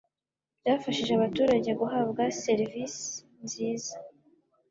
byafashije 0.61 1.11
abaturage 1.15 1.71
guhabwa 1.79 2.23
servisi 2.41 3.03
nziza 3.43 3.95